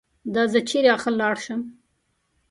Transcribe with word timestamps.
دا 0.33 0.43
زه 0.51 0.59
چېرې 0.69 0.89
اخر 0.97 1.13
لاړ 1.21 1.35
شم؟ 1.45 1.61